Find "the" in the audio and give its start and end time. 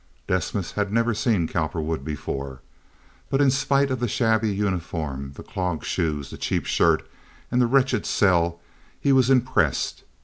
3.99-4.07, 5.35-5.43, 6.31-6.39, 7.61-7.67